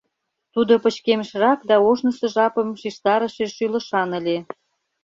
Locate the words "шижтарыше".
2.81-3.45